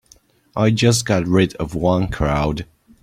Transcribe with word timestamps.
I 0.55 0.71
just 0.71 1.05
got 1.05 1.27
rid 1.27 1.53
of 1.57 1.75
one 1.75 2.07
crowd. 2.07 2.65